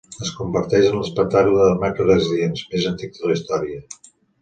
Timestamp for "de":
1.69-1.77, 3.21-3.27